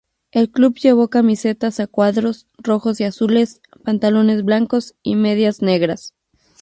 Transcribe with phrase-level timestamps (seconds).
[0.31, 6.15] El club llevó camisetas a cuadros rojos y azules, pantalones blancos y medias negras.